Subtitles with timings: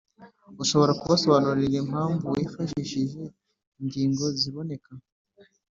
[0.63, 3.19] Ushobora Kubasobanurira Impamvu Wifashishije
[3.81, 4.91] Ingingo Ziboneka